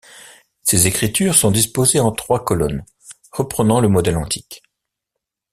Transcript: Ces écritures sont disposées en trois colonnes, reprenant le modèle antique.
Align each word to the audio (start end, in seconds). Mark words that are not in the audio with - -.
Ces 0.63 0.87
écritures 0.87 1.35
sont 1.35 1.51
disposées 1.51 1.99
en 1.99 2.11
trois 2.11 2.43
colonnes, 2.43 2.83
reprenant 3.31 3.79
le 3.79 3.87
modèle 3.87 4.17
antique. 4.17 4.63